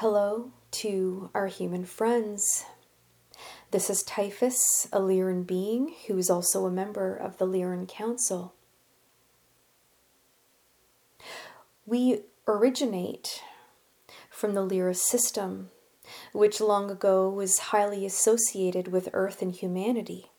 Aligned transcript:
Hello 0.00 0.52
to 0.70 1.28
our 1.34 1.48
human 1.48 1.84
friends. 1.84 2.64
This 3.72 3.90
is 3.90 4.04
Typhus, 4.04 4.86
a 4.92 5.00
Lyran 5.00 5.44
being 5.44 5.92
who 6.06 6.16
is 6.16 6.30
also 6.30 6.66
a 6.66 6.70
member 6.70 7.16
of 7.16 7.38
the 7.38 7.48
Lyran 7.48 7.88
Council. 7.88 8.54
We 11.84 12.20
originate 12.46 13.42
from 14.30 14.54
the 14.54 14.62
Lyra 14.62 14.94
system, 14.94 15.70
which 16.32 16.60
long 16.60 16.92
ago 16.92 17.28
was 17.28 17.58
highly 17.58 18.06
associated 18.06 18.86
with 18.86 19.08
Earth 19.12 19.42
and 19.42 19.52
humanity. 19.52 20.30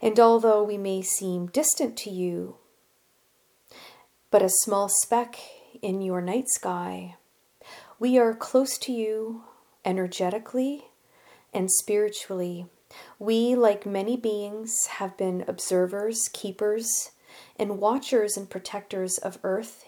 And 0.00 0.18
although 0.18 0.64
we 0.64 0.78
may 0.78 1.02
seem 1.02 1.48
distant 1.48 1.98
to 1.98 2.10
you, 2.10 2.56
but 4.30 4.40
a 4.40 4.48
small 4.48 4.88
speck 4.88 5.36
in 5.82 6.00
your 6.00 6.22
night 6.22 6.48
sky, 6.48 7.16
we 8.00 8.18
are 8.18 8.34
close 8.34 8.78
to 8.78 8.92
you 8.92 9.42
energetically 9.84 10.86
and 11.52 11.70
spiritually. 11.70 12.64
We, 13.18 13.54
like 13.54 13.84
many 13.84 14.16
beings, 14.16 14.86
have 14.92 15.18
been 15.18 15.44
observers, 15.46 16.30
keepers, 16.32 17.10
and 17.56 17.78
watchers 17.78 18.38
and 18.38 18.48
protectors 18.48 19.18
of 19.18 19.38
earth, 19.44 19.84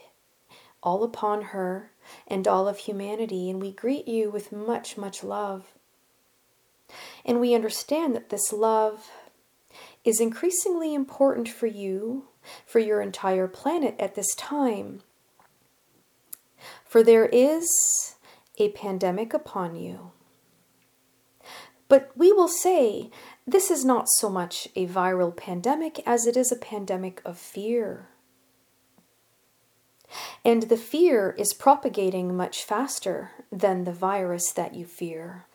all 0.82 1.02
upon 1.02 1.40
her 1.42 1.90
and 2.28 2.46
all 2.46 2.68
of 2.68 2.78
humanity, 2.80 3.48
and 3.48 3.62
we 3.62 3.72
greet 3.72 4.06
you 4.06 4.30
with 4.30 4.52
much, 4.52 4.98
much 4.98 5.24
love. 5.24 5.72
And 7.24 7.40
we 7.40 7.54
understand 7.54 8.14
that 8.14 8.28
this 8.28 8.52
love 8.52 9.10
is 10.04 10.20
increasingly 10.20 10.92
important 10.92 11.48
for 11.48 11.66
you, 11.66 12.26
for 12.66 12.78
your 12.78 13.00
entire 13.00 13.48
planet 13.48 13.94
at 13.98 14.16
this 14.16 14.34
time. 14.34 15.00
For 16.84 17.02
there 17.02 17.26
is 17.26 18.16
a 18.58 18.70
pandemic 18.70 19.32
upon 19.34 19.76
you. 19.76 20.12
But 21.88 22.10
we 22.16 22.32
will 22.32 22.48
say 22.48 23.10
this 23.46 23.70
is 23.70 23.84
not 23.84 24.08
so 24.08 24.30
much 24.30 24.68
a 24.74 24.86
viral 24.86 25.36
pandemic 25.36 26.00
as 26.06 26.26
it 26.26 26.36
is 26.36 26.50
a 26.50 26.56
pandemic 26.56 27.20
of 27.24 27.38
fear. 27.38 28.08
And 30.44 30.64
the 30.64 30.76
fear 30.76 31.34
is 31.38 31.54
propagating 31.54 32.36
much 32.36 32.64
faster 32.64 33.32
than 33.50 33.84
the 33.84 33.92
virus 33.92 34.52
that 34.52 34.74
you 34.74 34.86
fear. 34.86 35.46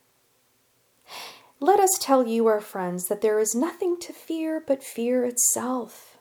Let 1.60 1.80
us 1.80 1.98
tell 2.00 2.28
you, 2.28 2.46
our 2.48 2.62
friends, 2.62 3.08
that 3.08 3.22
there 3.22 3.40
is 3.40 3.56
nothing 3.56 4.00
to 4.02 4.14
fear 4.14 4.64
but 4.66 4.84
fear 4.84 5.26
itself. 5.26 6.18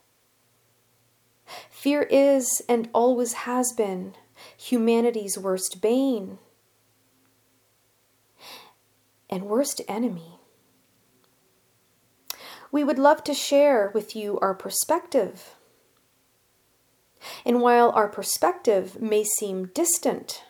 Fear 1.70 2.02
is 2.04 2.62
and 2.68 2.88
always 2.94 3.34
has 3.44 3.72
been 3.72 4.14
humanity's 4.56 5.38
worst 5.38 5.80
bane 5.80 6.38
and 9.28 9.44
worst 9.44 9.80
enemy. 9.88 10.38
We 12.70 12.84
would 12.84 12.98
love 12.98 13.24
to 13.24 13.34
share 13.34 13.90
with 13.94 14.14
you 14.14 14.38
our 14.40 14.54
perspective. 14.54 15.54
And 17.44 17.60
while 17.60 17.90
our 17.90 18.08
perspective 18.08 19.00
may 19.00 19.24
seem 19.24 19.66
distant, 19.74 20.44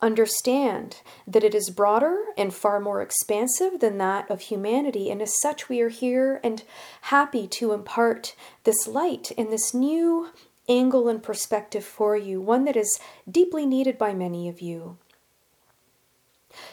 understand 0.00 1.00
that 1.26 1.44
it 1.44 1.54
is 1.54 1.70
broader 1.70 2.24
and 2.36 2.52
far 2.52 2.78
more 2.78 3.00
expansive 3.00 3.80
than 3.80 3.98
that 3.98 4.30
of 4.30 4.42
humanity, 4.42 5.10
and 5.10 5.22
as 5.22 5.40
such, 5.40 5.68
we 5.68 5.80
are 5.80 5.88
here 5.88 6.40
and 6.44 6.62
happy 7.02 7.46
to 7.48 7.72
impart 7.72 8.34
this 8.64 8.86
light 8.86 9.32
and 9.38 9.50
this 9.50 9.72
new 9.72 10.28
angle 10.68 11.08
and 11.08 11.22
perspective 11.22 11.84
for 11.84 12.16
you, 12.16 12.40
one 12.40 12.64
that 12.64 12.76
is 12.76 12.98
deeply 13.30 13.66
needed 13.66 13.98
by 13.98 14.14
many 14.14 14.48
of 14.48 14.60
you. 14.60 14.98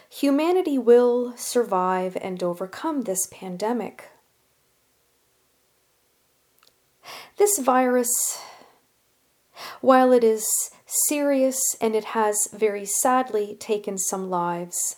Humanity 0.10 0.78
will 0.78 1.36
survive 1.36 2.18
and 2.22 2.42
overcome 2.44 3.02
this 3.02 3.28
pandemic. 3.32 4.10
This 7.38 7.58
virus, 7.58 8.40
while 9.80 10.12
it 10.12 10.24
is 10.24 10.46
serious 10.86 11.60
and 11.82 11.96
it 11.96 12.06
has 12.06 12.48
very 12.54 12.86
sadly 12.86 13.56
taken 13.60 13.98
some 13.98 14.30
lives, 14.30 14.98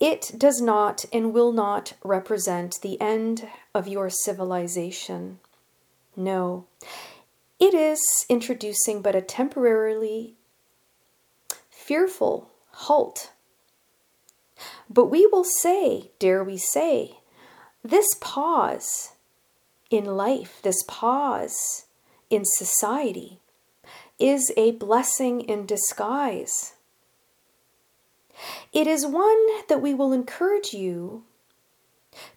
it 0.00 0.32
does 0.36 0.60
not 0.60 1.04
and 1.12 1.32
will 1.32 1.52
not 1.52 1.94
represent 2.04 2.80
the 2.82 3.00
end 3.00 3.48
of 3.74 3.88
your 3.88 4.10
civilization. 4.10 5.38
No, 6.14 6.66
it 7.60 7.74
is 7.74 8.00
introducing 8.28 9.02
but 9.02 9.14
a 9.14 9.22
temporarily 9.22 10.34
fearful 11.70 12.50
halt 12.72 13.32
but 14.90 15.06
we 15.06 15.26
will 15.26 15.44
say, 15.44 16.10
dare 16.18 16.42
we 16.42 16.56
say, 16.56 17.18
this 17.82 18.06
pause 18.20 19.12
in 19.90 20.04
life, 20.04 20.60
this 20.62 20.82
pause 20.86 21.86
in 22.30 22.42
society, 22.44 23.40
is 24.18 24.52
a 24.56 24.72
blessing 24.72 25.42
in 25.42 25.66
disguise. 25.66 26.74
It 28.72 28.86
is 28.86 29.06
one 29.06 29.46
that 29.68 29.82
we 29.82 29.94
will 29.94 30.12
encourage 30.12 30.72
you 30.72 31.24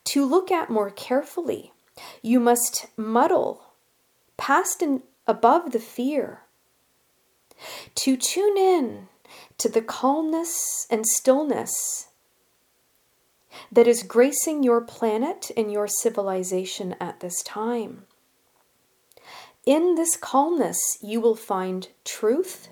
to 0.06 0.26
look 0.26 0.52
at 0.52 0.70
more 0.70 0.92
carefully. 0.92 1.72
You 2.22 2.40
must 2.40 2.88
muddle 2.98 3.66
past 4.38 4.82
and 4.82 5.02
above 5.28 5.72
the 5.72 5.80
fear, 5.80 6.42
to 7.96 8.18
tune 8.18 8.58
in 8.58 9.08
to 9.58 9.70
the 9.70 9.82
calmness 9.82 10.88
and 10.90 11.06
stillness 11.06 12.10
that 13.72 13.88
is 13.88 14.04
gracing 14.04 14.64
your 14.64 14.82
planet 14.82 15.52
and 15.56 15.72
your 15.72 15.88
civilization 15.88 16.96
at 17.00 17.20
this 17.20 17.44
time. 17.44 18.06
In 19.66 19.96
this 19.96 20.16
calmness, 20.16 20.98
you 21.02 21.22
will 21.22 21.36
find 21.36 21.90
truth 22.04 22.70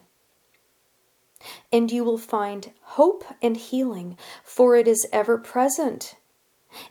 and 1.71 1.91
you 1.91 2.03
will 2.03 2.17
find 2.17 2.71
hope 2.81 3.23
and 3.41 3.55
healing, 3.55 4.17
for 4.43 4.75
it 4.75 4.87
is 4.87 5.07
ever 5.13 5.37
present. 5.37 6.15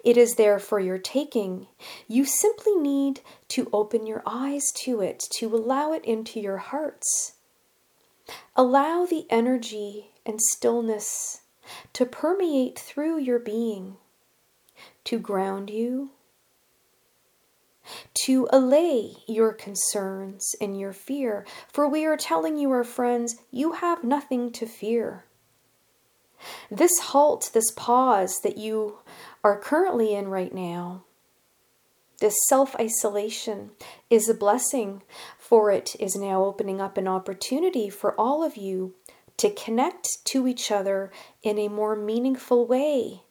It 0.04 0.16
is 0.16 0.34
there 0.34 0.58
for 0.58 0.80
your 0.80 0.98
taking. 0.98 1.68
You 2.06 2.24
simply 2.24 2.74
need 2.74 3.20
to 3.48 3.68
open 3.72 4.06
your 4.06 4.22
eyes 4.26 4.64
to 4.84 5.00
it, 5.00 5.22
to 5.38 5.54
allow 5.54 5.92
it 5.92 6.04
into 6.04 6.40
your 6.40 6.58
hearts. 6.58 7.34
Allow 8.56 9.06
the 9.06 9.26
energy 9.30 10.10
and 10.26 10.40
stillness 10.40 11.42
to 11.92 12.04
permeate 12.04 12.78
through 12.78 13.18
your 13.18 13.38
being, 13.38 13.96
to 15.04 15.18
ground 15.18 15.70
you, 15.70 16.10
to 18.24 18.48
allay 18.50 19.12
your 19.26 19.52
concerns 19.52 20.54
and 20.60 20.78
your 20.78 20.92
fear. 20.92 21.46
For 21.72 21.88
we 21.88 22.04
are 22.04 22.16
telling 22.16 22.58
you, 22.58 22.70
our 22.70 22.84
friends, 22.84 23.36
you 23.50 23.72
have 23.72 24.04
nothing 24.04 24.50
to 24.52 24.66
fear. 24.66 25.24
This 26.70 26.98
halt, 26.98 27.50
this 27.52 27.70
pause 27.72 28.40
that 28.42 28.58
you 28.58 28.98
are 29.44 29.58
currently 29.58 30.14
in 30.14 30.28
right 30.28 30.52
now, 30.54 31.04
this 32.20 32.36
self 32.48 32.74
isolation 32.76 33.70
is 34.10 34.28
a 34.28 34.34
blessing, 34.34 35.02
for 35.38 35.70
it 35.70 35.94
is 36.00 36.16
now 36.16 36.44
opening 36.44 36.80
up 36.80 36.98
an 36.98 37.06
opportunity 37.06 37.88
for 37.88 38.18
all 38.20 38.42
of 38.42 38.56
you 38.56 38.94
to 39.36 39.50
connect 39.50 40.24
to 40.24 40.48
each 40.48 40.72
other 40.72 41.12
in 41.42 41.58
a 41.58 41.68
more 41.68 41.94
meaningful 41.94 42.66
way, 42.66 43.22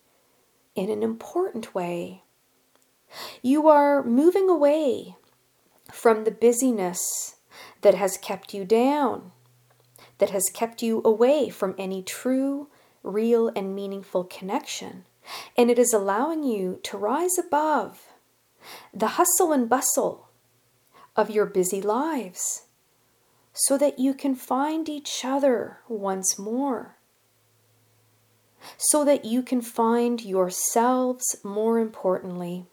in 0.74 0.90
an 0.90 1.04
important 1.04 1.76
way. 1.76 2.24
You 3.42 3.68
are 3.68 4.04
moving 4.04 4.50
away 4.50 5.18
from 5.92 6.24
the 6.24 6.32
busyness 6.32 7.36
that 7.82 7.96
has 7.96 8.18
kept 8.18 8.54
you 8.54 8.64
down, 8.64 9.32
that 10.20 10.30
has 10.30 10.50
kept 10.54 10.82
you 10.82 11.02
away 11.04 11.50
from 11.50 11.76
any 11.78 12.02
true, 12.02 12.70
real, 13.04 13.50
and 13.50 13.76
meaningful 13.76 14.24
connection. 14.24 15.04
And 15.58 15.70
it 15.70 15.80
is 15.80 15.94
allowing 15.94 16.44
you 16.44 16.80
to 16.84 16.98
rise 16.98 17.38
above 17.38 18.08
the 18.94 19.08
hustle 19.08 19.52
and 19.52 19.70
bustle 19.70 20.30
of 21.16 21.30
your 21.30 21.46
busy 21.46 21.82
lives 21.82 22.64
so 23.54 23.78
that 23.78 23.98
you 23.98 24.14
can 24.14 24.36
find 24.36 24.88
each 24.88 25.26
other 25.26 25.80
once 25.88 26.38
more, 26.38 26.98
so 28.78 29.04
that 29.04 29.26
you 29.26 29.42
can 29.42 29.62
find 29.62 30.24
yourselves 30.24 31.36
more 31.44 31.80
importantly. 31.80 32.66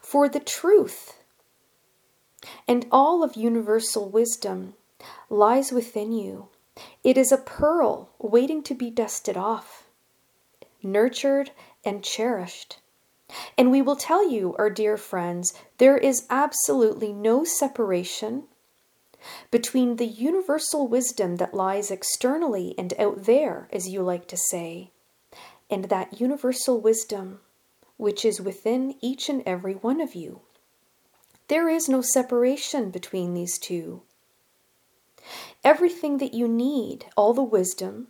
For 0.00 0.28
the 0.28 0.40
truth 0.40 1.18
and 2.66 2.86
all 2.90 3.22
of 3.22 3.36
universal 3.36 4.08
wisdom 4.08 4.74
lies 5.28 5.72
within 5.72 6.12
you. 6.12 6.48
It 7.04 7.18
is 7.18 7.32
a 7.32 7.38
pearl 7.38 8.10
waiting 8.18 8.62
to 8.64 8.74
be 8.74 8.90
dusted 8.90 9.36
off, 9.36 9.89
nurtured 10.82 11.50
and 11.84 12.02
cherished. 12.02 12.78
And 13.56 13.70
we 13.70 13.80
will 13.80 13.96
tell 13.96 14.28
you, 14.28 14.54
our 14.58 14.70
dear 14.70 14.96
friends, 14.96 15.54
there 15.78 15.96
is 15.96 16.26
absolutely 16.30 17.12
no 17.12 17.44
separation 17.44 18.44
between 19.50 19.96
the 19.96 20.06
universal 20.06 20.88
wisdom 20.88 21.36
that 21.36 21.54
lies 21.54 21.90
externally 21.90 22.74
and 22.78 22.94
out 22.98 23.24
there, 23.24 23.68
as 23.72 23.88
you 23.88 24.02
like 24.02 24.26
to 24.28 24.36
say, 24.36 24.90
and 25.68 25.84
that 25.84 26.20
universal 26.20 26.80
wisdom 26.80 27.40
which 28.00 28.24
is 28.24 28.40
within 28.40 28.94
each 29.02 29.28
and 29.28 29.42
every 29.44 29.74
one 29.74 30.00
of 30.00 30.14
you. 30.14 30.40
There 31.48 31.68
is 31.68 31.86
no 31.86 32.00
separation 32.00 32.90
between 32.90 33.34
these 33.34 33.58
two. 33.58 34.00
Everything 35.62 36.16
that 36.16 36.32
you 36.32 36.48
need, 36.48 37.04
all 37.14 37.34
the 37.34 37.42
wisdom, 37.42 38.08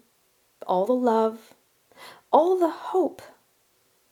all 0.65 0.87
the 0.87 0.93
love, 0.93 1.55
all 2.31 2.58
the 2.58 2.70
hope, 2.70 3.23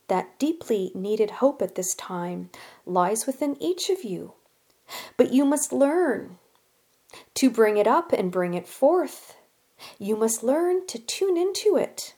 that 0.07 0.39
deeply 0.39 0.91
needed 0.95 1.31
hope 1.31 1.61
at 1.61 1.75
this 1.75 1.93
time, 1.93 2.49
lies 2.85 3.25
within 3.25 3.61
each 3.61 3.89
of 3.89 4.03
you. 4.03 4.33
But 5.17 5.31
you 5.31 5.45
must 5.45 5.71
learn 5.71 6.37
to 7.35 7.49
bring 7.49 7.77
it 7.77 7.87
up 7.87 8.11
and 8.11 8.31
bring 8.31 8.53
it 8.55 8.67
forth. 8.67 9.35
You 9.97 10.15
must 10.15 10.43
learn 10.43 10.87
to 10.87 10.99
tune 10.99 11.37
into 11.37 11.77
it. 11.77 12.15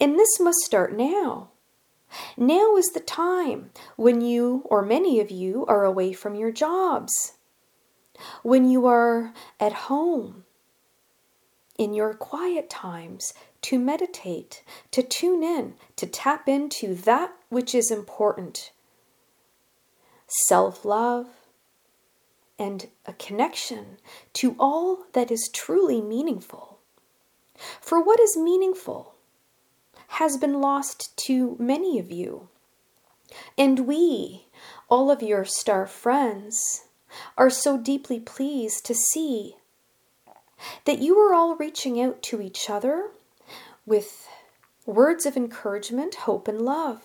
And 0.00 0.18
this 0.18 0.38
must 0.38 0.60
start 0.60 0.96
now. 0.96 1.48
Now 2.36 2.76
is 2.76 2.88
the 2.88 3.00
time 3.00 3.70
when 3.96 4.20
you, 4.20 4.62
or 4.66 4.82
many 4.82 5.18
of 5.18 5.30
you, 5.30 5.64
are 5.66 5.84
away 5.84 6.12
from 6.12 6.34
your 6.34 6.52
jobs, 6.52 7.32
when 8.42 8.68
you 8.68 8.86
are 8.86 9.32
at 9.58 9.72
home, 9.72 10.44
in 11.78 11.94
your 11.94 12.12
quiet 12.14 12.68
times, 12.68 13.32
to 13.62 13.78
meditate, 13.78 14.62
to 14.90 15.02
tune 15.02 15.42
in, 15.42 15.74
to 15.96 16.06
tap 16.06 16.48
into 16.48 16.94
that 16.94 17.32
which 17.48 17.74
is 17.74 17.90
important 17.90 18.72
self 20.46 20.84
love, 20.84 21.26
and 22.58 22.88
a 23.06 23.12
connection 23.14 23.98
to 24.32 24.56
all 24.58 25.04
that 25.12 25.30
is 25.30 25.50
truly 25.52 26.00
meaningful. 26.00 26.78
For 27.80 28.00
what 28.00 28.20
is 28.20 28.36
meaningful 28.36 29.14
has 30.08 30.36
been 30.36 30.60
lost 30.60 31.16
to 31.16 31.56
many 31.58 31.98
of 31.98 32.10
you. 32.10 32.48
And 33.56 33.86
we, 33.86 34.46
all 34.88 35.10
of 35.10 35.22
your 35.22 35.44
star 35.44 35.86
friends, 35.86 36.84
are 37.36 37.50
so 37.50 37.78
deeply 37.78 38.20
pleased 38.20 38.84
to 38.86 38.94
see 38.94 39.56
that 40.84 41.00
you 41.00 41.16
are 41.18 41.34
all 41.34 41.56
reaching 41.56 42.00
out 42.00 42.22
to 42.22 42.40
each 42.40 42.68
other 42.70 43.10
with 43.86 44.28
words 44.86 45.26
of 45.26 45.36
encouragement, 45.36 46.14
hope, 46.14 46.48
and 46.48 46.60
love. 46.60 47.02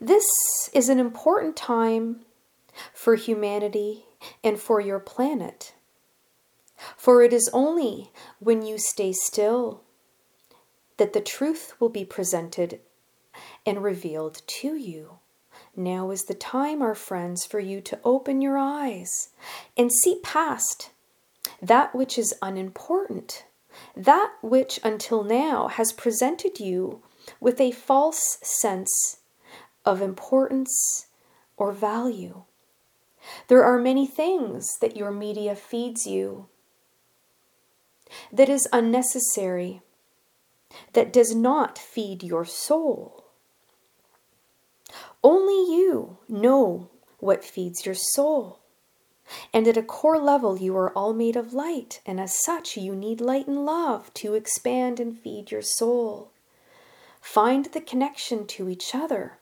This 0.00 0.26
is 0.72 0.88
an 0.88 0.98
important 0.98 1.56
time 1.56 2.20
for 2.92 3.14
humanity 3.16 4.04
and 4.44 4.58
for 4.58 4.80
your 4.80 5.00
planet. 5.00 5.74
For 6.96 7.22
it 7.22 7.32
is 7.32 7.50
only 7.52 8.12
when 8.38 8.62
you 8.62 8.78
stay 8.78 9.12
still 9.12 9.82
that 10.96 11.12
the 11.12 11.20
truth 11.20 11.74
will 11.80 11.88
be 11.88 12.04
presented 12.04 12.80
and 13.66 13.82
revealed 13.82 14.42
to 14.46 14.76
you. 14.76 15.18
Now 15.74 16.10
is 16.10 16.24
the 16.24 16.34
time, 16.34 16.82
our 16.82 16.94
friends, 16.94 17.44
for 17.44 17.60
you 17.60 17.80
to 17.82 17.98
open 18.04 18.40
your 18.40 18.58
eyes 18.58 19.30
and 19.76 19.92
see 19.92 20.20
past 20.22 20.90
that 21.62 21.94
which 21.94 22.18
is 22.18 22.34
unimportant, 22.42 23.44
that 23.96 24.32
which 24.42 24.80
until 24.82 25.22
now 25.22 25.68
has 25.68 25.92
presented 25.92 26.60
you 26.60 27.02
with 27.40 27.60
a 27.60 27.70
false 27.70 28.38
sense 28.42 29.18
of 29.84 30.02
importance 30.02 31.06
or 31.56 31.72
value. 31.72 32.42
There 33.48 33.64
are 33.64 33.78
many 33.78 34.06
things 34.06 34.66
that 34.80 34.96
your 34.96 35.10
media 35.10 35.54
feeds 35.54 36.06
you 36.06 36.48
that 38.32 38.48
is 38.48 38.68
unnecessary, 38.72 39.82
that 40.92 41.12
does 41.12 41.34
not 41.34 41.78
feed 41.78 42.22
your 42.22 42.44
soul. 42.44 43.24
Only 45.22 45.74
you 45.74 46.18
know 46.28 46.90
what 47.18 47.44
feeds 47.44 47.84
your 47.84 47.94
soul. 47.94 48.60
And 49.52 49.68
at 49.68 49.76
a 49.76 49.82
core 49.82 50.18
level, 50.18 50.58
you 50.58 50.76
are 50.76 50.92
all 50.92 51.12
made 51.12 51.36
of 51.36 51.52
light, 51.52 52.00
and 52.06 52.20
as 52.20 52.42
such, 52.42 52.76
you 52.76 52.94
need 52.96 53.20
light 53.20 53.46
and 53.46 53.64
love 53.64 54.12
to 54.14 54.34
expand 54.34 55.00
and 55.00 55.18
feed 55.18 55.50
your 55.50 55.62
soul. 55.62 56.30
Find 57.20 57.66
the 57.66 57.80
connection 57.80 58.46
to 58.46 58.68
each 58.68 58.94
other. 58.94 59.38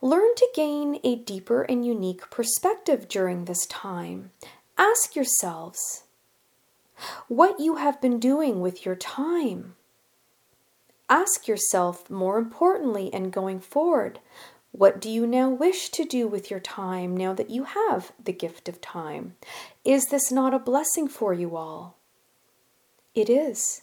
Learn 0.00 0.34
to 0.36 0.48
gain 0.54 1.00
a 1.04 1.16
deeper 1.16 1.62
and 1.62 1.84
unique 1.84 2.30
perspective 2.30 3.08
during 3.08 3.44
this 3.44 3.66
time. 3.66 4.30
Ask 4.76 5.16
yourselves 5.16 6.04
what 7.28 7.60
you 7.60 7.76
have 7.76 8.00
been 8.00 8.18
doing 8.18 8.60
with 8.60 8.84
your 8.84 8.96
time. 8.96 9.74
Ask 11.08 11.48
yourself, 11.48 12.10
more 12.10 12.38
importantly, 12.38 13.12
and 13.12 13.32
going 13.32 13.60
forward, 13.60 14.20
what 14.72 15.00
do 15.00 15.10
you 15.10 15.26
now 15.26 15.48
wish 15.48 15.88
to 15.90 16.04
do 16.04 16.28
with 16.28 16.50
your 16.50 16.60
time 16.60 17.16
now 17.16 17.32
that 17.32 17.50
you 17.50 17.64
have 17.64 18.12
the 18.22 18.32
gift 18.32 18.68
of 18.68 18.80
time? 18.80 19.34
Is 19.84 20.06
this 20.06 20.30
not 20.30 20.54
a 20.54 20.58
blessing 20.58 21.08
for 21.08 21.32
you 21.32 21.56
all? 21.56 21.96
It 23.14 23.30
is. 23.30 23.82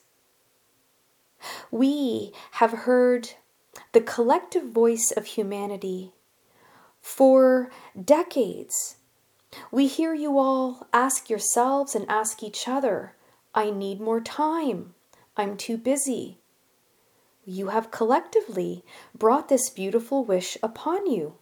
We 1.71 2.31
have 2.51 2.71
heard 2.71 3.31
the 3.91 4.01
collective 4.01 4.65
voice 4.69 5.11
of 5.15 5.25
humanity 5.25 6.13
for 7.01 7.71
decades. 8.01 8.97
We 9.71 9.87
hear 9.87 10.13
you 10.13 10.37
all 10.37 10.87
ask 10.93 11.29
yourselves 11.29 11.95
and 11.95 12.05
ask 12.09 12.43
each 12.43 12.67
other, 12.67 13.15
I 13.53 13.69
need 13.69 13.99
more 13.99 14.21
time. 14.21 14.93
I'm 15.37 15.57
too 15.57 15.77
busy 15.77 16.39
you 17.45 17.67
have 17.67 17.91
collectively 17.91 18.83
brought 19.17 19.49
this 19.49 19.69
beautiful 19.69 20.25
wish 20.25 20.57
upon 20.63 21.09
you. 21.09 21.35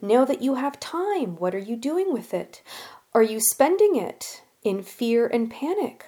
Now 0.00 0.24
that 0.24 0.42
you 0.42 0.54
have 0.54 0.80
time, 0.80 1.36
what 1.36 1.54
are 1.54 1.58
you 1.58 1.76
doing 1.76 2.12
with 2.12 2.32
it? 2.32 2.62
Are 3.12 3.22
you 3.22 3.40
spending 3.40 3.96
it 3.96 4.42
in 4.62 4.82
fear 4.82 5.26
and 5.26 5.50
panic? 5.50 6.06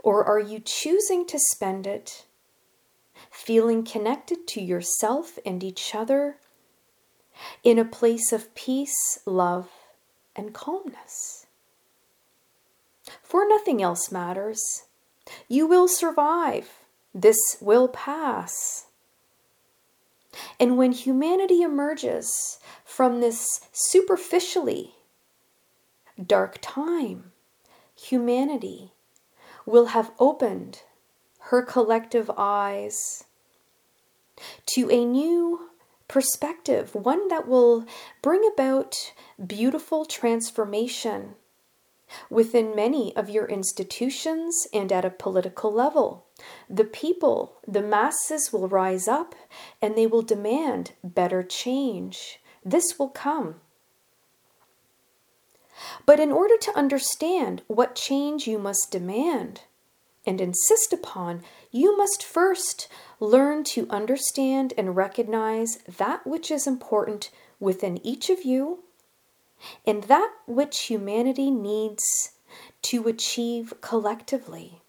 Or 0.00 0.24
are 0.24 0.40
you 0.40 0.60
choosing 0.60 1.26
to 1.26 1.38
spend 1.38 1.86
it 1.86 2.26
feeling 3.30 3.84
connected 3.84 4.46
to 4.48 4.60
yourself 4.60 5.38
and 5.44 5.62
each 5.62 5.94
other 5.94 6.38
in 7.62 7.78
a 7.78 7.84
place 7.84 8.32
of 8.32 8.54
peace, 8.54 9.20
love, 9.26 9.70
and 10.34 10.52
calmness? 10.52 11.46
For 13.22 13.46
nothing 13.48 13.82
else 13.82 14.10
matters. 14.10 14.84
You 15.48 15.66
will 15.66 15.88
survive. 15.88 16.68
This 17.14 17.38
will 17.60 17.88
pass. 17.88 18.86
And 20.60 20.76
when 20.76 20.92
humanity 20.92 21.62
emerges 21.62 22.58
from 22.84 23.20
this 23.20 23.60
superficially 23.72 24.94
dark 26.24 26.58
time, 26.60 27.32
humanity 27.94 28.92
will 29.64 29.86
have 29.86 30.12
opened 30.18 30.82
her 31.50 31.62
collective 31.62 32.30
eyes 32.36 33.24
to 34.66 34.90
a 34.90 35.04
new 35.04 35.70
perspective, 36.08 36.94
one 36.94 37.28
that 37.28 37.48
will 37.48 37.84
bring 38.22 38.48
about 38.52 39.12
beautiful 39.44 40.04
transformation 40.04 41.34
within 42.30 42.74
many 42.74 43.14
of 43.16 43.30
your 43.30 43.46
institutions 43.46 44.66
and 44.72 44.92
at 44.92 45.04
a 45.04 45.10
political 45.10 45.72
level. 45.72 46.26
The 46.68 46.84
people, 46.84 47.56
the 47.66 47.82
masses 47.82 48.52
will 48.52 48.68
rise 48.68 49.08
up 49.08 49.34
and 49.80 49.96
they 49.96 50.06
will 50.06 50.22
demand 50.22 50.92
better 51.02 51.42
change. 51.42 52.40
This 52.64 52.98
will 52.98 53.08
come. 53.08 53.56
But 56.04 56.20
in 56.20 56.32
order 56.32 56.56
to 56.58 56.76
understand 56.76 57.62
what 57.66 57.94
change 57.94 58.46
you 58.46 58.58
must 58.58 58.90
demand 58.90 59.62
and 60.26 60.40
insist 60.40 60.92
upon, 60.92 61.42
you 61.70 61.96
must 61.96 62.24
first 62.24 62.88
learn 63.20 63.62
to 63.64 63.88
understand 63.90 64.72
and 64.76 64.96
recognize 64.96 65.78
that 65.98 66.26
which 66.26 66.50
is 66.50 66.66
important 66.66 67.30
within 67.60 68.04
each 68.04 68.30
of 68.30 68.42
you 68.44 68.82
and 69.86 70.04
that 70.04 70.30
which 70.46 70.84
humanity 70.84 71.50
needs 71.50 72.32
to 72.82 73.08
achieve 73.08 73.74
collectively. 73.80 74.82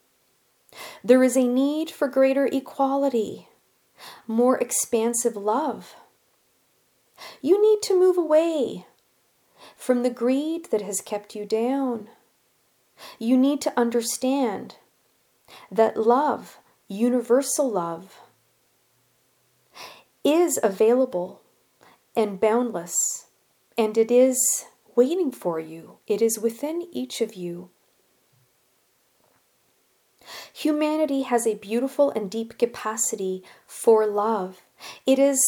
There 1.03 1.23
is 1.23 1.35
a 1.35 1.47
need 1.47 1.89
for 1.89 2.07
greater 2.07 2.45
equality, 2.47 3.47
more 4.27 4.57
expansive 4.57 5.35
love. 5.35 5.95
You 7.41 7.61
need 7.61 7.81
to 7.83 7.99
move 7.99 8.17
away 8.17 8.85
from 9.75 10.03
the 10.03 10.09
greed 10.09 10.65
that 10.71 10.81
has 10.81 11.01
kept 11.01 11.35
you 11.35 11.45
down. 11.45 12.09
You 13.19 13.37
need 13.37 13.61
to 13.61 13.73
understand 13.77 14.75
that 15.71 15.97
love, 15.97 16.57
universal 16.87 17.69
love, 17.69 18.21
is 20.23 20.59
available 20.61 21.41
and 22.15 22.39
boundless, 22.39 23.26
and 23.77 23.97
it 23.97 24.11
is 24.11 24.65
waiting 24.95 25.31
for 25.31 25.59
you. 25.59 25.97
It 26.07 26.21
is 26.21 26.39
within 26.39 26.87
each 26.91 27.21
of 27.21 27.35
you. 27.35 27.69
Humanity 30.53 31.21
has 31.21 31.47
a 31.47 31.55
beautiful 31.55 32.09
and 32.11 32.29
deep 32.29 32.57
capacity 32.57 33.43
for 33.65 34.05
love. 34.05 34.63
It 35.05 35.19
is 35.19 35.39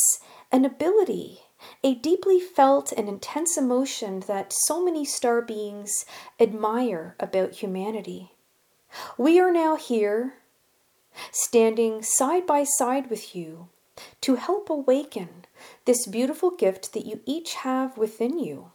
an 0.51 0.63
ability, 0.63 1.41
a 1.83 1.95
deeply 1.95 2.39
felt 2.39 2.91
and 2.93 3.09
intense 3.09 3.57
emotion 3.57 4.21
that 4.21 4.53
so 4.53 4.83
many 4.83 5.03
star 5.03 5.41
beings 5.41 6.05
admire 6.39 7.15
about 7.19 7.55
humanity. 7.55 8.33
We 9.17 9.39
are 9.39 9.51
now 9.51 9.75
here, 9.75 10.36
standing 11.31 12.01
side 12.01 12.45
by 12.48 12.63
side 12.63 13.09
with 13.09 13.36
you 13.36 13.67
to 14.21 14.36
help 14.36 14.69
awaken 14.69 15.45
this 15.89 16.05
beautiful 16.05 16.51
gift 16.51 16.93
that 16.93 17.08
you 17.08 17.19
each 17.25 17.55
have 17.55 17.98
within 17.98 18.38
you. 18.38 18.69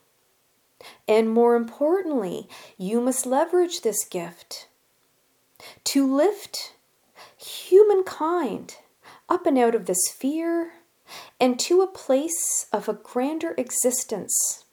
And 1.07 1.31
more 1.31 1.55
importantly, 1.55 2.49
you 2.77 3.01
must 3.01 3.25
leverage 3.25 3.83
this 3.83 4.05
gift 4.05 4.67
to 5.85 6.13
lift 6.13 6.75
humankind 7.37 8.79
up 9.29 9.47
and 9.47 9.57
out 9.57 9.77
of 9.77 9.87
this 9.87 10.09
fear 10.13 10.73
and 11.39 11.57
to 11.61 11.83
a 11.83 11.87
place 11.87 12.67
of 12.73 12.89
a 12.89 12.95
grander 12.95 13.55
existence 13.57 14.65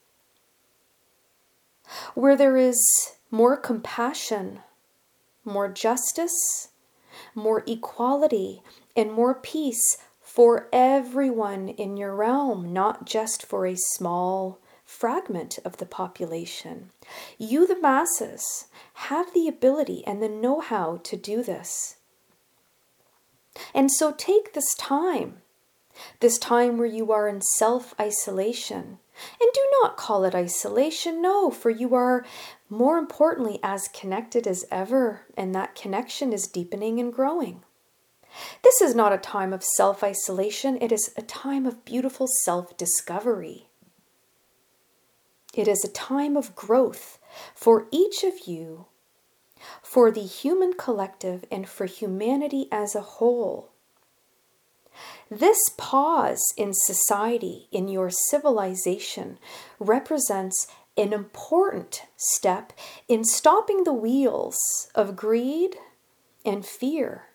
where 2.15 2.35
there 2.35 2.57
is 2.57 2.81
more 3.29 3.55
compassion, 3.55 4.61
more 5.45 5.67
justice, 5.67 6.69
more 7.35 7.63
equality, 7.67 8.63
and 8.95 9.13
more 9.13 9.35
peace 9.35 9.99
for 10.33 10.69
everyone 10.71 11.67
in 11.67 11.97
your 11.97 12.15
realm, 12.15 12.71
not 12.71 13.05
just 13.05 13.45
for 13.45 13.65
a 13.67 13.75
small 13.75 14.61
fragment 14.85 15.59
of 15.65 15.75
the 15.75 15.85
population. 15.85 16.89
You, 17.37 17.67
the 17.67 17.77
masses, 17.77 18.67
have 18.93 19.33
the 19.33 19.49
ability 19.49 20.07
and 20.07 20.23
the 20.23 20.29
know 20.29 20.61
how 20.61 21.01
to 21.03 21.17
do 21.17 21.43
this. 21.43 21.97
And 23.73 23.91
so 23.91 24.13
take 24.13 24.53
this 24.53 24.73
time, 24.75 25.41
this 26.21 26.37
time 26.37 26.77
where 26.77 26.87
you 26.87 27.11
are 27.11 27.27
in 27.27 27.41
self 27.41 27.93
isolation. 27.99 28.99
And 29.41 29.51
do 29.53 29.61
not 29.83 29.97
call 29.97 30.23
it 30.23 30.33
isolation, 30.33 31.21
no, 31.21 31.51
for 31.51 31.69
you 31.69 31.93
are 31.93 32.25
more 32.69 32.97
importantly 32.97 33.59
as 33.61 33.89
connected 33.89 34.47
as 34.47 34.63
ever, 34.71 35.25
and 35.35 35.53
that 35.53 35.75
connection 35.75 36.31
is 36.31 36.47
deepening 36.47 37.01
and 37.01 37.11
growing. 37.11 37.63
This 38.63 38.81
is 38.81 38.95
not 38.95 39.13
a 39.13 39.17
time 39.17 39.53
of 39.53 39.63
self 39.63 40.03
isolation, 40.03 40.77
it 40.81 40.91
is 40.91 41.11
a 41.17 41.21
time 41.21 41.65
of 41.65 41.85
beautiful 41.85 42.27
self 42.27 42.77
discovery. 42.77 43.67
It 45.53 45.67
is 45.67 45.83
a 45.83 45.91
time 45.91 46.37
of 46.37 46.55
growth 46.55 47.19
for 47.53 47.87
each 47.91 48.23
of 48.23 48.47
you, 48.47 48.85
for 49.81 50.11
the 50.11 50.21
human 50.21 50.73
collective, 50.73 51.43
and 51.51 51.67
for 51.67 51.85
humanity 51.85 52.67
as 52.71 52.95
a 52.95 53.01
whole. 53.01 53.71
This 55.29 55.59
pause 55.77 56.43
in 56.57 56.73
society, 56.73 57.67
in 57.71 57.87
your 57.87 58.09
civilization, 58.09 59.39
represents 59.79 60.67
an 60.97 61.13
important 61.13 62.03
step 62.17 62.73
in 63.07 63.23
stopping 63.23 63.83
the 63.83 63.93
wheels 63.93 64.89
of 64.93 65.15
greed 65.15 65.77
and 66.45 66.65
fear. 66.65 67.30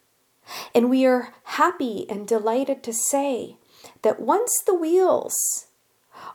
And 0.75 0.91
we 0.91 1.05
are 1.07 1.35
happy 1.45 2.07
and 2.09 2.27
delighted 2.27 2.83
to 2.85 2.93
say 2.93 3.57
that 4.03 4.21
once 4.21 4.63
the 4.65 4.75
wheels 4.75 5.67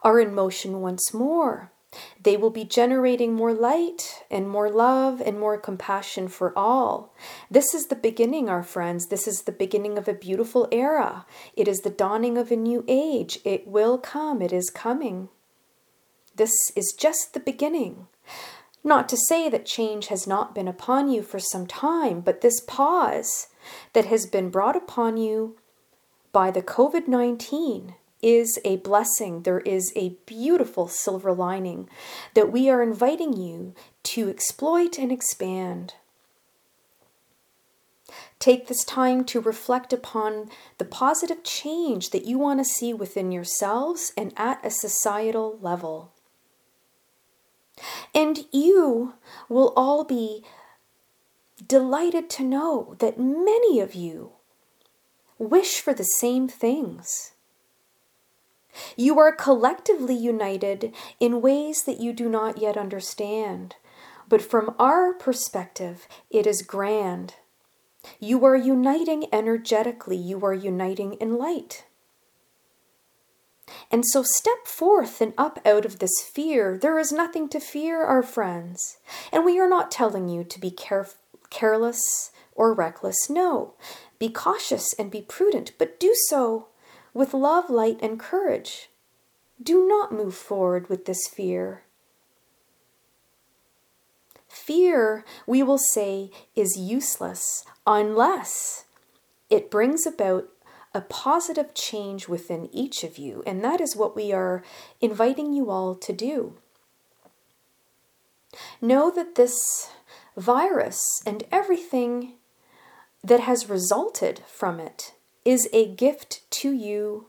are 0.03 0.19
in 0.19 0.33
motion 0.33 0.81
once 0.81 1.13
more. 1.13 1.71
They 2.23 2.37
will 2.37 2.51
be 2.51 2.63
generating 2.63 3.33
more 3.33 3.53
light 3.53 4.23
and 4.31 4.47
more 4.47 4.69
love 4.69 5.19
and 5.19 5.37
more 5.37 5.57
compassion 5.57 6.29
for 6.29 6.57
all. 6.57 7.13
This 7.49 7.73
is 7.73 7.87
the 7.87 7.95
beginning, 7.95 8.47
our 8.47 8.63
friends. 8.63 9.07
This 9.07 9.27
is 9.27 9.41
the 9.41 9.51
beginning 9.51 9.97
of 9.97 10.07
a 10.07 10.13
beautiful 10.13 10.69
era. 10.71 11.25
It 11.53 11.67
is 11.67 11.79
the 11.79 11.89
dawning 11.89 12.37
of 12.37 12.49
a 12.49 12.55
new 12.55 12.85
age. 12.87 13.39
It 13.43 13.67
will 13.67 13.97
come. 13.97 14.41
It 14.41 14.53
is 14.53 14.69
coming. 14.69 15.27
This 16.35 16.53
is 16.77 16.95
just 16.97 17.33
the 17.33 17.41
beginning. 17.41 18.07
Not 18.83 19.07
to 19.09 19.17
say 19.17 19.47
that 19.49 19.65
change 19.65 20.07
has 20.07 20.25
not 20.25 20.55
been 20.55 20.67
upon 20.67 21.09
you 21.09 21.21
for 21.21 21.39
some 21.39 21.67
time, 21.67 22.21
but 22.21 22.41
this 22.41 22.59
pause 22.61 23.47
that 23.93 24.05
has 24.05 24.25
been 24.25 24.49
brought 24.49 24.75
upon 24.75 25.17
you 25.17 25.57
by 26.31 26.49
the 26.49 26.63
COVID 26.63 27.07
19 27.07 27.95
is 28.21 28.59
a 28.63 28.77
blessing. 28.77 29.43
There 29.43 29.59
is 29.59 29.91
a 29.95 30.17
beautiful 30.25 30.87
silver 30.87 31.33
lining 31.33 31.89
that 32.33 32.51
we 32.51 32.69
are 32.69 32.81
inviting 32.81 33.33
you 33.33 33.73
to 34.03 34.29
exploit 34.29 34.97
and 34.97 35.11
expand. 35.11 35.95
Take 38.39 38.67
this 38.67 38.83
time 38.83 39.23
to 39.25 39.39
reflect 39.39 39.93
upon 39.93 40.49
the 40.77 40.85
positive 40.85 41.43
change 41.43 42.09
that 42.09 42.25
you 42.25 42.39
want 42.39 42.59
to 42.59 42.65
see 42.65 42.93
within 42.93 43.31
yourselves 43.31 44.11
and 44.17 44.33
at 44.35 44.65
a 44.65 44.71
societal 44.71 45.59
level. 45.61 46.11
And 48.13 48.45
you 48.51 49.13
will 49.49 49.73
all 49.75 50.03
be 50.03 50.43
delighted 51.65 52.29
to 52.31 52.43
know 52.43 52.95
that 52.99 53.19
many 53.19 53.79
of 53.79 53.95
you 53.95 54.33
wish 55.37 55.79
for 55.79 55.93
the 55.93 56.03
same 56.03 56.47
things. 56.47 57.31
You 58.95 59.19
are 59.19 59.35
collectively 59.35 60.15
united 60.15 60.93
in 61.19 61.41
ways 61.41 61.83
that 61.83 61.99
you 61.99 62.13
do 62.13 62.29
not 62.29 62.57
yet 62.57 62.77
understand. 62.77 63.75
But 64.29 64.41
from 64.41 64.75
our 64.79 65.13
perspective, 65.13 66.07
it 66.29 66.47
is 66.47 66.61
grand. 66.61 67.35
You 68.19 68.45
are 68.45 68.55
uniting 68.55 69.25
energetically, 69.31 70.17
you 70.17 70.43
are 70.45 70.53
uniting 70.53 71.13
in 71.15 71.37
light. 71.37 71.85
And 73.91 74.05
so 74.05 74.23
step 74.23 74.65
forth 74.65 75.21
and 75.21 75.33
up 75.37 75.59
out 75.65 75.85
of 75.85 75.99
this 75.99 76.21
fear. 76.21 76.77
There 76.77 76.99
is 76.99 77.11
nothing 77.11 77.49
to 77.49 77.59
fear, 77.59 78.03
our 78.03 78.23
friends. 78.23 78.97
And 79.31 79.45
we 79.45 79.59
are 79.59 79.69
not 79.69 79.91
telling 79.91 80.29
you 80.29 80.43
to 80.43 80.59
be 80.59 80.71
caref- 80.71 81.15
careless 81.49 82.31
or 82.55 82.73
reckless. 82.73 83.29
No, 83.29 83.73
be 84.19 84.29
cautious 84.29 84.93
and 84.93 85.09
be 85.11 85.21
prudent, 85.21 85.73
but 85.77 85.99
do 85.99 86.13
so 86.29 86.67
with 87.13 87.33
love, 87.33 87.69
light, 87.69 87.99
and 88.01 88.19
courage. 88.19 88.89
Do 89.61 89.87
not 89.87 90.11
move 90.11 90.35
forward 90.35 90.89
with 90.89 91.05
this 91.05 91.27
fear. 91.27 91.83
Fear, 94.47 95.23
we 95.47 95.63
will 95.63 95.77
say, 95.77 96.29
is 96.55 96.77
useless 96.77 97.63
unless 97.87 98.85
it 99.49 99.71
brings 99.71 100.05
about 100.05 100.49
a 100.93 101.01
positive 101.01 101.73
change 101.73 102.27
within 102.27 102.69
each 102.73 103.03
of 103.03 103.17
you. 103.17 103.43
And 103.45 103.63
that 103.63 103.79
is 103.79 103.95
what 103.95 104.15
we 104.15 104.33
are 104.33 104.63
inviting 104.99 105.53
you 105.53 105.69
all 105.69 105.95
to 105.95 106.13
do. 106.13 106.57
Know 108.81 109.09
that 109.11 109.35
this 109.35 109.89
virus 110.35 111.21
and 111.25 111.43
everything 111.51 112.33
that 113.23 113.41
has 113.41 113.69
resulted 113.69 114.41
from 114.47 114.79
it 114.79 115.13
is 115.45 115.69
a 115.71 115.93
gift 115.93 116.41
to 116.51 116.71
you 116.71 117.27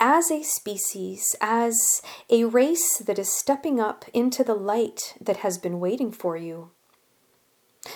as 0.00 0.30
a 0.30 0.42
species, 0.42 1.36
as 1.40 2.02
a 2.28 2.44
race 2.44 2.98
that 2.98 3.18
is 3.18 3.32
stepping 3.32 3.80
up 3.80 4.04
into 4.12 4.42
the 4.44 4.54
light 4.54 5.14
that 5.20 5.38
has 5.38 5.58
been 5.58 5.80
waiting 5.80 6.12
for 6.12 6.36
you. 6.36 6.70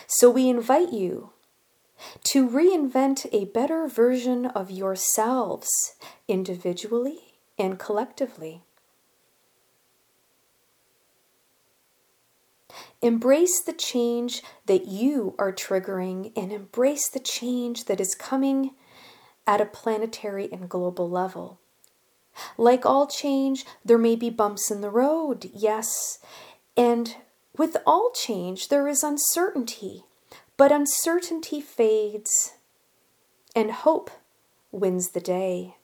So 0.07 0.31
we 0.31 0.49
invite 0.49 0.93
you 0.93 1.31
to 2.25 2.49
reinvent 2.49 3.27
a 3.33 3.47
better 3.47 3.87
version 3.89 4.47
of 4.47 4.71
yourselves 4.71 5.69
individually 6.27 7.35
and 7.59 7.79
collectively. 7.79 8.63
Embrace 13.01 13.63
the 13.63 13.73
change 13.73 14.43
that 14.67 14.87
you 14.87 15.35
are 15.39 15.53
triggering 15.53 16.33
and 16.37 16.53
embrace 16.53 17.09
the 17.09 17.21
change 17.21 17.85
that 17.85 18.01
is 18.01 18.15
coming 18.15 18.73
at 19.47 19.61
a 19.61 19.67
planetary 19.67 20.49
and 20.53 20.69
global 20.69 21.09
level. 21.09 21.59
Like 22.57 22.85
all 22.85 23.07
change, 23.07 23.65
there 23.85 23.99
may 23.99 24.15
be 24.15 24.31
bumps 24.31 24.71
in 24.71 24.81
the 24.81 24.91
road, 24.91 25.51
yes, 25.55 26.19
and 26.77 27.17
with 27.57 27.77
all 27.85 28.13
change, 28.13 28.69
there 28.69 28.87
is 28.87 29.03
uncertainty, 29.03 30.05
but 30.59 30.71
uncertainty 30.71 31.63
fades 31.63 32.53
and 33.57 33.71
hope 33.71 34.11
wins 34.71 35.11
the 35.11 35.21
day. 35.21 35.77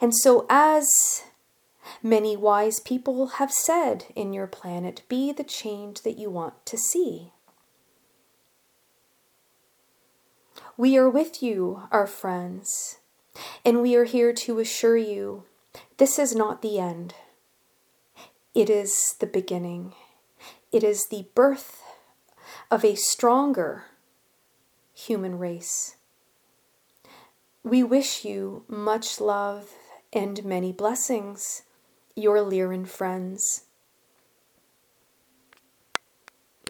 And 0.00 0.12
so, 0.12 0.46
as 0.50 0.88
Many 2.02 2.36
wise 2.36 2.80
people 2.80 3.26
have 3.38 3.52
said 3.52 4.06
in 4.14 4.32
your 4.32 4.46
planet, 4.46 5.02
be 5.08 5.32
the 5.32 5.44
change 5.44 6.02
that 6.02 6.18
you 6.18 6.30
want 6.30 6.64
to 6.66 6.76
see. 6.76 7.32
We 10.76 10.96
are 10.96 11.08
with 11.08 11.42
you, 11.42 11.82
our 11.90 12.06
friends, 12.06 12.98
And 13.64 13.80
we 13.80 13.96
are 13.96 14.04
here 14.04 14.32
to 14.32 14.58
assure 14.58 14.96
you 14.96 15.44
this 15.96 16.18
is 16.18 16.34
not 16.34 16.60
the 16.60 16.78
end. 16.78 17.14
It 18.54 18.68
is 18.68 19.14
the 19.20 19.26
beginning. 19.26 19.94
It 20.70 20.84
is 20.84 21.06
the 21.10 21.26
birth 21.34 21.82
of 22.72 22.86
a 22.86 22.94
stronger 22.94 23.84
human 24.94 25.38
race. 25.38 25.96
We 27.62 27.82
wish 27.82 28.24
you 28.24 28.64
much 28.66 29.20
love 29.20 29.72
and 30.10 30.42
many 30.42 30.72
blessings, 30.72 31.64
your 32.16 32.38
Lyran 32.38 32.88
friends. 32.88 33.64